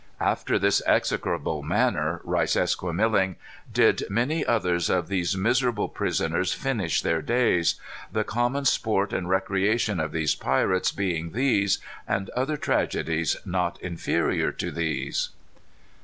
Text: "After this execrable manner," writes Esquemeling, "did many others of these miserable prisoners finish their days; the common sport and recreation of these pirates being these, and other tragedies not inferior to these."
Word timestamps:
"After 0.19 0.57
this 0.57 0.81
execrable 0.87 1.61
manner," 1.61 2.21
writes 2.23 2.55
Esquemeling, 2.55 3.35
"did 3.71 4.03
many 4.09 4.43
others 4.43 4.89
of 4.89 5.09
these 5.09 5.37
miserable 5.37 5.89
prisoners 5.89 6.53
finish 6.55 7.03
their 7.03 7.21
days; 7.21 7.75
the 8.11 8.23
common 8.23 8.65
sport 8.65 9.13
and 9.13 9.29
recreation 9.29 9.99
of 9.99 10.11
these 10.11 10.33
pirates 10.33 10.91
being 10.91 11.33
these, 11.33 11.77
and 12.07 12.31
other 12.31 12.57
tragedies 12.57 13.37
not 13.45 13.79
inferior 13.79 14.51
to 14.51 14.71
these." 14.71 15.29